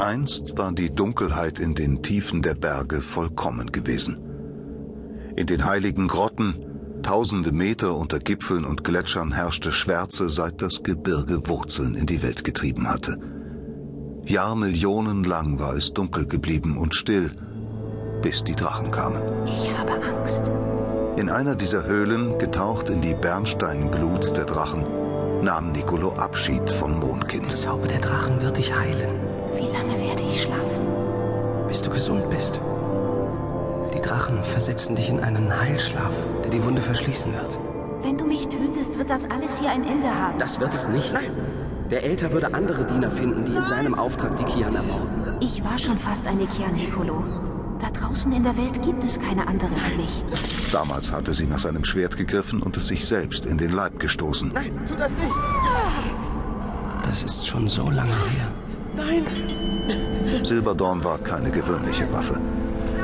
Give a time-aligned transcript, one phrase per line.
[0.00, 4.16] Einst war die Dunkelheit in den Tiefen der Berge vollkommen gewesen.
[5.36, 6.54] In den heiligen Grotten,
[7.02, 12.44] tausende Meter unter Gipfeln und Gletschern herrschte Schwärze, seit das Gebirge Wurzeln in die Welt
[12.44, 13.18] getrieben hatte.
[14.24, 17.32] Jahrmillionen lang war es dunkel geblieben und still,
[18.22, 19.22] bis die Drachen kamen.
[19.46, 20.50] Ich habe Angst.
[21.18, 24.86] In einer dieser Höhlen, getaucht in die Bernsteinglut der Drachen,
[25.42, 27.46] nahm Nicolo Abschied vom Mondkind.
[27.46, 30.90] Der Zauber der Drachen wird dich heilen, Wie lange werde ich schlafen?
[31.70, 32.60] bis du gesund bist.
[33.94, 37.60] Die Drachen versetzen dich in einen Heilschlaf, der die Wunde verschließen wird.
[38.02, 40.36] Wenn du mich tötest, wird das alles hier ein Ende haben.
[40.40, 41.14] Das wird es nicht.
[41.92, 45.24] Der Äther würde andere Diener finden, die in seinem Auftrag die Kian ermorden.
[45.40, 47.22] Ich war schon fast eine Kian Nicolo.
[47.78, 50.24] Da draußen in der Welt gibt es keine andere wie mich.
[50.72, 54.50] Damals hatte sie nach seinem Schwert gegriffen und es sich selbst in den Leib gestoßen.
[54.52, 55.36] Nein, tu das nicht!
[57.04, 58.48] Das ist schon so lange her.
[58.96, 59.26] Nein!
[60.44, 62.40] Silberdorn war keine gewöhnliche Waffe.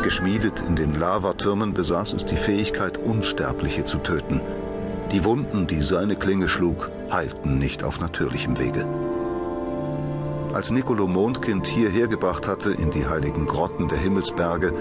[0.02, 4.40] Geschmiedet in den Lavatürmen besaß es die Fähigkeit, Unsterbliche zu töten.
[5.12, 8.86] Die Wunden, die seine Klinge schlug, heilten nicht auf natürlichem Wege.
[10.52, 14.72] Als Nicolo Mondkind hierher gebracht hatte, in die heiligen Grotten der Himmelsberge,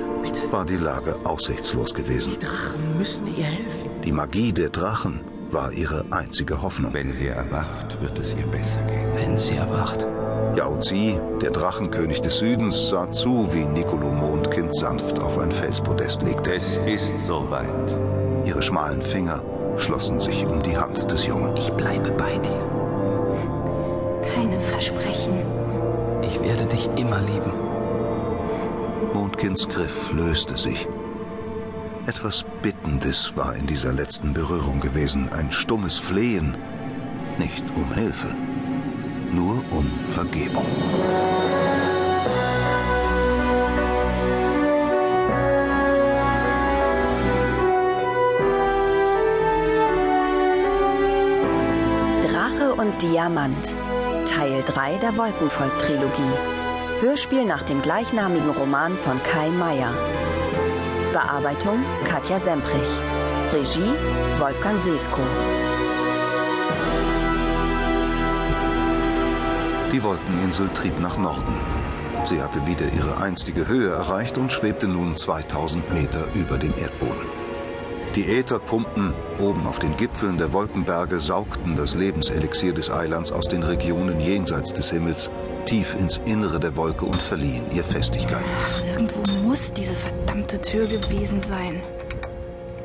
[0.50, 2.33] war die Lage aussichtslos gewesen.
[2.33, 3.89] Die Drachen müssen ihr helfen.
[4.03, 6.94] Die Magie der Drachen war ihre einzige Hoffnung.
[6.94, 9.09] Wenn sie erwacht, wird es ihr besser gehen.
[9.16, 10.08] Wenn sie erwacht.
[10.56, 16.22] Yao Zi, der Drachenkönig des Südens, sah zu, wie Nicolo Mondkind sanft auf ein Felspodest
[16.23, 16.56] legte.
[16.56, 17.67] Es ist soweit.
[18.45, 19.44] Ihre schmalen Finger
[19.78, 21.58] schlossen sich um die Hand des Jungen.
[21.58, 22.61] Ich bleibe bei dir.
[24.33, 25.39] Keine Versprechen.
[26.22, 27.52] Ich werde dich immer lieben.
[29.14, 30.88] Mondkinds Griff löste sich.
[32.08, 36.56] Etwas Bittendes war in dieser letzten Berührung gewesen, ein stummes Flehen.
[37.38, 38.36] Nicht um Hilfe,
[40.16, 40.63] Vergebung.
[52.23, 53.75] Drache und Diamant.
[54.25, 56.21] Teil 3 der Wolkenvolk-Trilogie.
[57.02, 59.93] Hörspiel nach dem gleichnamigen Roman von Kai Meier.
[61.11, 62.89] Bearbeitung Katja Semprich.
[63.52, 63.93] Regie
[64.39, 65.20] Wolfgang Seesko.
[69.95, 71.56] Die Wolkeninsel trieb nach Norden.
[72.26, 77.26] Sie hatte wieder ihre einstige Höhe erreicht und schwebte nun 2000 Meter über dem Erdboden.
[78.14, 83.64] Die Ätherpumpen oben auf den Gipfeln der Wolkenberge saugten das Lebenselixier des Eilands aus den
[83.64, 85.30] Regionen jenseits des Himmels
[85.66, 88.44] tief ins Innere der Wolke und verliehen ihr Festigkeit.
[88.44, 91.82] Ach, irgendwo muss diese verdammte Tür gewesen sein.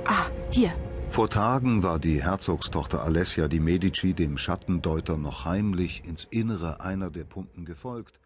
[0.07, 0.71] Ah, hier.
[1.11, 7.11] Vor Tagen war die Herzogstochter Alessia di Medici dem Schattendeuter noch heimlich ins Innere einer
[7.11, 8.21] der Pumpen gefolgt